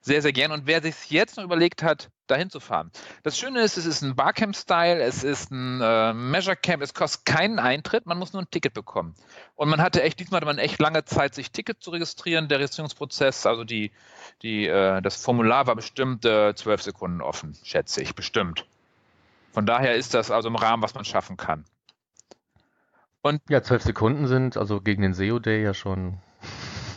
[0.00, 0.52] Sehr, sehr gern.
[0.52, 2.92] Und wer sich jetzt noch überlegt hat, dahin zu fahren.
[3.22, 7.24] Das Schöne ist, es ist ein Barcamp-Style, es ist ein äh, Measure Camp, es kostet
[7.24, 9.14] keinen Eintritt, man muss nur ein Ticket bekommen.
[9.56, 12.48] Und man hatte echt, diesmal hatte man echt lange Zeit, sich Ticket zu registrieren.
[12.48, 13.90] Der Registrierungsprozess, also die,
[14.42, 18.66] die, äh, das Formular war bestimmt äh, zwölf Sekunden offen, schätze ich, bestimmt.
[19.52, 21.64] Von daher ist das also im Rahmen, was man schaffen kann.
[23.22, 26.18] Und ja, zwölf Sekunden sind also gegen den SEO Day ja schon.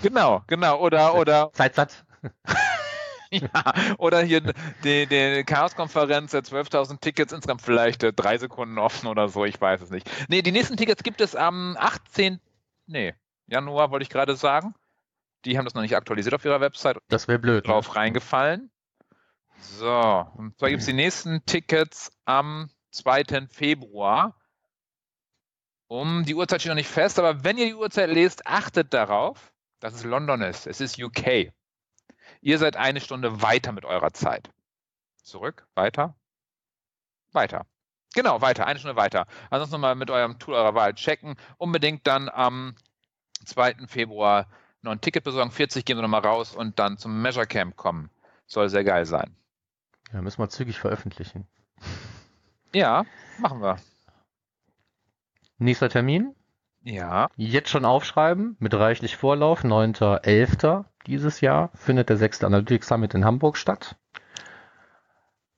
[0.02, 0.80] Genau, genau.
[0.80, 1.52] Oder, oder.
[1.54, 2.06] Zeitsatt.
[3.32, 3.50] ja,
[3.98, 4.42] oder hier
[4.84, 9.82] die, die Chaos-Konferenz, 12.000 Tickets, insgesamt vielleicht äh, drei Sekunden offen oder so, ich weiß
[9.82, 10.10] es nicht.
[10.30, 12.40] Nee, die nächsten Tickets gibt es am 18.
[12.88, 13.16] Nee,
[13.48, 14.74] Januar wollte ich gerade sagen.
[15.46, 16.98] Die haben das noch nicht aktualisiert auf ihrer Website.
[17.10, 17.68] Das wäre blöd.
[17.68, 17.96] Drauf ne?
[17.96, 18.71] reingefallen.
[19.62, 23.48] So, und zwar gibt es die nächsten Tickets am 2.
[23.50, 24.36] Februar.
[25.88, 29.54] Um die Uhrzeit steht noch nicht fest, aber wenn ihr die Uhrzeit lest, achtet darauf,
[29.80, 30.68] dass es London ist.
[30.68, 31.52] Es ist UK.
[32.42, 34.50] Ihr seid eine Stunde weiter mit eurer Zeit.
[35.22, 36.16] Zurück, weiter,
[37.32, 37.66] weiter.
[38.14, 39.26] Genau, weiter, eine Stunde weiter.
[39.50, 41.36] Ansonsten nochmal mit eurem Tool eurer Wahl checken.
[41.58, 42.76] Unbedingt dann am
[43.46, 43.88] 2.
[43.88, 44.48] Februar
[44.82, 45.52] noch ein Ticket besorgen.
[45.52, 48.10] 40 gehen wir nochmal raus und dann zum Measure Camp kommen.
[48.48, 49.36] Soll sehr geil sein.
[50.14, 51.48] Ja, müssen wir zügig veröffentlichen.
[52.74, 53.06] Ja,
[53.40, 53.78] machen wir.
[55.58, 56.36] Nächster Termin?
[56.84, 57.28] Ja.
[57.36, 60.86] Jetzt schon aufschreiben, mit reichlich Vorlauf, 9.11.
[61.06, 63.96] dieses Jahr findet der sechste Analytics Summit in Hamburg statt.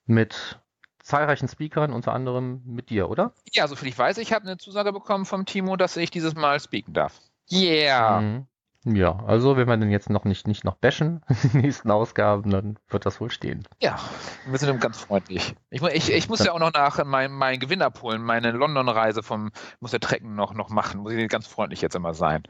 [0.06, 0.60] Mit
[1.00, 3.34] zahlreichen Speakern, unter anderem mit dir, oder?
[3.52, 6.60] Ja, soviel ich weiß, ich habe eine Zusage bekommen vom Timo, dass ich dieses Mal
[6.60, 7.22] speaken darf.
[7.52, 8.22] Yeah!
[8.22, 8.48] Mhm.
[8.86, 11.22] Ja, also wenn wir den jetzt noch nicht, nicht noch bashen,
[11.54, 13.66] die nächsten Ausgaben, dann wird das wohl stehen.
[13.82, 13.98] Ja,
[14.46, 15.56] wir sind ganz freundlich.
[15.70, 19.52] Ich, ich, ich muss ja auch noch nach meinem mein Gewinn abholen, meine London-Reise vom,
[19.80, 22.44] muss der Trecken noch, noch machen, muss ich ganz freundlich jetzt immer sein.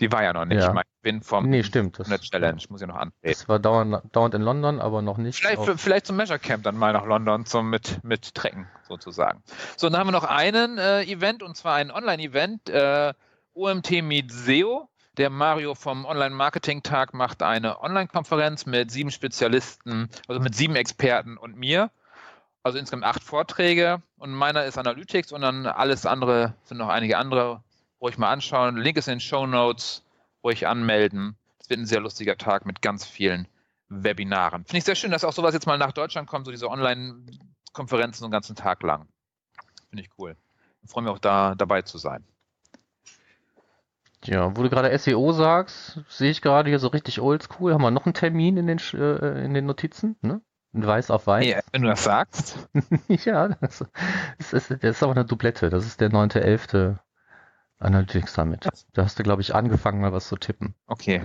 [0.00, 0.62] Die war ja noch nicht.
[0.62, 0.72] Ja.
[0.72, 1.98] Mein Gewinn vom Nee, stimmt.
[1.98, 3.18] Das, Challenge, muss ich noch antreten.
[3.22, 5.38] das war dauernd, dauernd in London, aber noch nicht.
[5.40, 9.42] Vielleicht, auf- vielleicht zum Measure Camp dann mal nach London zum mit, mit Trecken sozusagen.
[9.76, 13.12] So, dann haben wir noch einen äh, Event und zwar ein Online-Event, äh,
[13.54, 14.88] OMT Meet SEO.
[15.18, 21.56] Der Mario vom Online-Marketing-Tag macht eine Online-Konferenz mit sieben Spezialisten, also mit sieben Experten und
[21.56, 21.90] mir.
[22.62, 27.18] Also insgesamt acht Vorträge und meiner ist Analytics und dann alles andere sind noch einige
[27.18, 27.64] andere,
[28.00, 28.76] ruhig mal anschauen.
[28.76, 30.04] Link ist in den Show Notes,
[30.44, 31.36] ruhig anmelden.
[31.58, 33.48] Es wird ein sehr lustiger Tag mit ganz vielen
[33.88, 34.66] Webinaren.
[34.66, 38.20] Finde ich sehr schön, dass auch sowas jetzt mal nach Deutschland kommt, so diese Online-Konferenzen
[38.20, 39.08] so einen ganzen Tag lang.
[39.90, 40.36] Finde ich cool.
[40.82, 42.24] Ich freue mich auch da dabei zu sein.
[44.24, 47.72] Ja, wo du gerade SEO sagst, sehe ich gerade hier so richtig oldschool.
[47.72, 50.16] Haben wir noch einen Termin in den, äh, in den Notizen?
[50.22, 50.40] Ne?
[50.72, 51.44] Weiß auf weiß.
[51.44, 52.68] Nee, wenn du das sagst.
[53.08, 53.84] ja, das
[54.38, 55.70] ist, das ist, aber eine Doublette.
[55.70, 56.98] Das ist der 9.11.
[57.80, 58.68] Analytics Summit.
[58.92, 60.74] Da hast du, glaube ich, angefangen, mal was zu tippen.
[60.86, 61.22] Okay.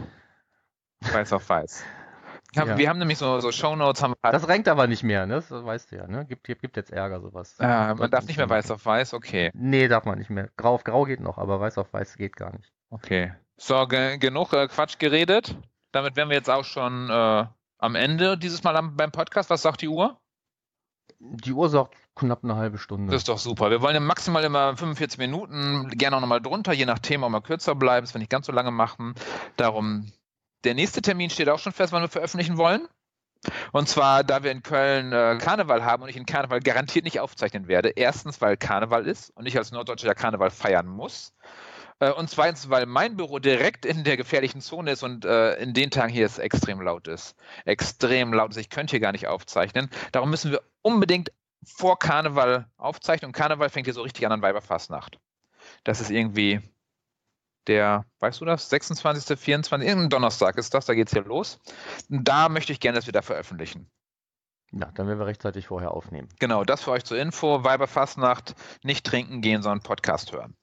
[1.01, 1.83] Weiß auf weiß.
[2.53, 2.77] Wir haben, Ja.
[2.77, 5.35] wir haben nämlich so, so Shownotes, haben Das renkt aber nicht mehr, ne?
[5.35, 6.25] Das weißt du ja, ne?
[6.25, 7.55] Gibt, gibt, jetzt Ärger, sowas.
[7.59, 9.49] äh, man darf nicht mehr weiß auf weiß, okay.
[9.55, 10.49] Nee, darf man nicht mehr.
[10.55, 12.71] Grau auf Grau geht noch, aber weiß auf weiß geht gar nicht.
[12.93, 13.33] Okay.
[13.57, 15.55] So, ge genug äh, Quatsch geredet.
[15.91, 17.45] Damit wären wir jetzt auch schon äh,
[17.79, 19.49] am Ende dieses Mal am, beim Podcast.
[19.49, 20.19] Was sagt die Uhr?
[21.19, 23.11] Die Uhr sagt knapp eine halbe Stunde.
[23.11, 23.71] Das ist doch super.
[23.71, 27.31] Wir wollen ja maximal immer 45 Minuten, gerne auch nochmal drunter, je nach Thema auch
[27.31, 29.15] mal kürzer bleiben, dass wir nicht ganz so lange machen.
[29.57, 30.11] Darum,
[30.63, 32.87] der nächste Termin steht auch schon fest, wann wir veröffentlichen wollen.
[33.71, 37.19] Und zwar, da wir in Köln äh, Karneval haben und ich in Karneval garantiert nicht
[37.19, 37.89] aufzeichnen werde.
[37.89, 41.33] Erstens, weil Karneval ist und ich als Norddeutscher ja Karneval feiern muss.
[42.03, 45.73] Äh, und zweitens, weil mein Büro direkt in der gefährlichen Zone ist und äh, in
[45.73, 47.35] den Tagen hier es extrem laut ist.
[47.65, 48.57] Extrem laut ist.
[48.57, 49.89] Ich könnte hier gar nicht aufzeichnen.
[50.11, 51.31] Darum müssen wir unbedingt
[51.63, 53.29] vor Karneval aufzeichnen.
[53.29, 55.19] Und Karneval fängt hier so richtig an an Weiberfastnacht.
[55.85, 56.59] Das ist irgendwie
[57.67, 61.59] der, weißt du das, 26., 24., irgendein Donnerstag ist das, da geht es hier los.
[62.09, 63.89] Und Da möchte ich gerne, dass wir da veröffentlichen.
[64.73, 66.27] Ja, dann werden wir rechtzeitig vorher aufnehmen.
[66.39, 67.63] Genau, das für euch zur Info.
[67.63, 70.57] Weiberfastnacht, nicht trinken gehen, sondern Podcast hören.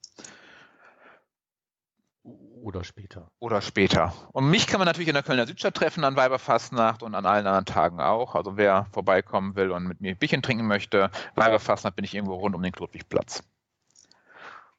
[2.63, 3.31] Oder später.
[3.39, 4.13] Oder später.
[4.33, 7.47] Und mich kann man natürlich in der Kölner Südstadt treffen an Weiberfastnacht und an allen
[7.47, 8.35] anderen Tagen auch.
[8.35, 12.35] Also wer vorbeikommen will und mit mir ein Bierchen trinken möchte, Weiberfastnacht bin ich irgendwo
[12.35, 13.43] rund um den Klodwigplatz.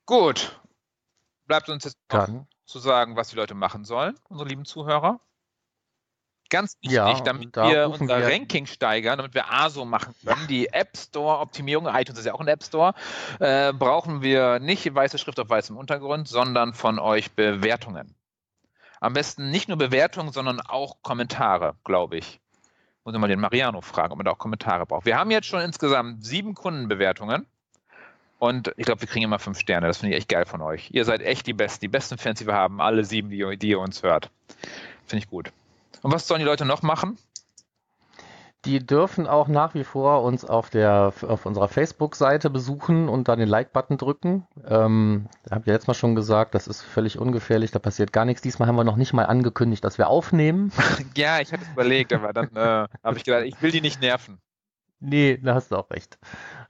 [0.05, 0.61] Gut.
[1.47, 1.97] Bleibt uns jetzt
[2.65, 5.19] zu sagen, was die Leute machen sollen, unsere lieben Zuhörer.
[6.51, 10.45] Ganz wichtig, Ja, damit da wir unser wir- Ranking steigern, damit wir ASO machen können,
[10.47, 12.93] die App Store Optimierung, iTunes ist ja auch ein App Store,
[13.39, 18.13] äh, brauchen wir nicht weiße Schrift auf weißem Untergrund, sondern von euch Bewertungen.
[18.99, 22.39] Am besten nicht nur Bewertungen, sondern auch Kommentare, glaube ich.
[23.03, 25.05] Muss ich mal den Mariano fragen, ob man da auch Kommentare braucht.
[25.05, 27.47] Wir haben jetzt schon insgesamt sieben Kundenbewertungen.
[28.37, 29.87] Und ich glaube, wir kriegen immer fünf Sterne.
[29.87, 30.89] Das finde ich echt geil von euch.
[30.91, 32.81] Ihr seid echt die Besten, die besten Fans, die wir haben.
[32.81, 34.29] Alle sieben, die, die ihr uns hört.
[35.05, 35.51] Finde ich gut.
[36.01, 37.17] Und was sollen die Leute noch machen?
[38.65, 43.39] die dürfen auch nach wie vor uns auf der auf unserer Facebook-Seite besuchen und dann
[43.39, 44.45] den Like-Button drücken.
[44.67, 48.43] Ähm, habt ihr letztes Mal schon gesagt, das ist völlig ungefährlich, da passiert gar nichts.
[48.43, 50.71] Diesmal haben wir noch nicht mal angekündigt, dass wir aufnehmen.
[51.15, 54.01] Ja, ich hatte es überlegt, aber dann äh, habe ich gedacht, ich will die nicht
[54.01, 54.39] nerven.
[54.99, 56.19] Nee, da hast du auch recht.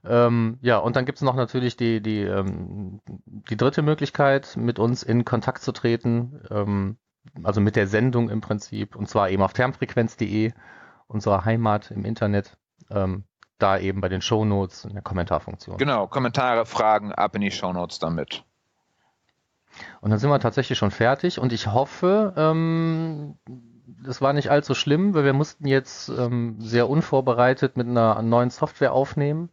[0.04, 3.00] Ähm, ja, und dann gibt's noch natürlich die, die, ähm,
[3.50, 6.96] die dritte Möglichkeit, mit uns in Kontakt zu treten, ähm,
[7.42, 10.52] also mit der Sendung im Prinzip, und zwar eben auf termfrequenz.de,
[11.06, 12.56] unserer Heimat im Internet,
[12.90, 13.24] ähm,
[13.58, 15.76] da eben bei den Shownotes in der Kommentarfunktion.
[15.76, 18.44] Genau, Kommentare, Fragen, ab in die Shownotes damit.
[20.00, 23.38] Und dann sind wir tatsächlich schon fertig und ich hoffe, ähm,
[24.04, 28.50] das war nicht allzu schlimm, weil wir mussten jetzt ähm, sehr unvorbereitet mit einer neuen
[28.50, 29.50] Software aufnehmen.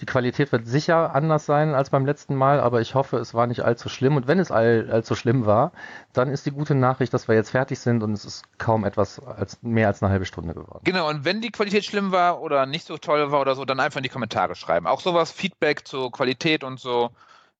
[0.00, 3.46] Die Qualität wird sicher anders sein als beim letzten Mal, aber ich hoffe, es war
[3.46, 4.16] nicht allzu schlimm.
[4.16, 5.72] Und wenn es all, allzu schlimm war,
[6.14, 9.20] dann ist die gute Nachricht, dass wir jetzt fertig sind und es ist kaum etwas
[9.20, 10.80] als mehr als eine halbe Stunde geworden.
[10.84, 13.78] Genau, und wenn die Qualität schlimm war oder nicht so toll war oder so, dann
[13.78, 14.86] einfach in die Kommentare schreiben.
[14.86, 17.10] Auch sowas, Feedback zur Qualität und so,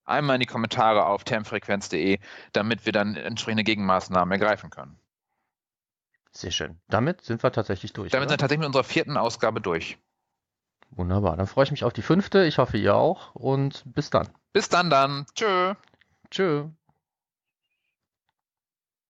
[0.07, 2.19] einmal in die Kommentare auf termfrequenz.de,
[2.53, 4.99] damit wir dann entsprechende Gegenmaßnahmen ergreifen können.
[6.33, 6.81] Sehr schön.
[6.89, 8.13] Damit sind wir tatsächlich durch.
[8.13, 8.31] Damit oder?
[8.31, 9.99] sind wir tatsächlich mit unserer vierten Ausgabe durch.
[10.91, 11.37] Wunderbar.
[11.37, 12.45] Dann freue ich mich auf die fünfte.
[12.45, 13.35] Ich hoffe, ihr auch.
[13.35, 14.29] Und bis dann.
[14.53, 15.27] Bis dann dann.
[15.35, 15.75] Tschö.
[16.31, 16.69] Tschö.